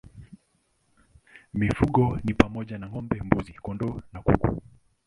Mifugo 1.53 2.03
ni 2.23 2.33
pamoja 2.33 2.77
na 2.77 2.87
ng'ombe, 2.89 3.17
mbuzi, 3.23 3.53
kondoo 3.63 4.01
na 4.13 4.19
kuku. 4.25 4.61